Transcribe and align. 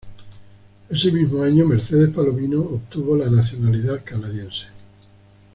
Ese 0.89 1.11
mismo 1.11 1.43
año, 1.43 1.67
Mercedes 1.67 2.09
Palomino 2.09 2.59
obtuvo 2.61 3.15
la 3.15 3.29
nacionalidad 3.29 4.03
canadiense. 4.03 4.65